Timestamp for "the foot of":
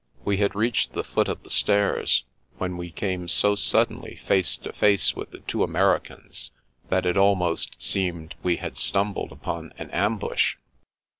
0.93-1.43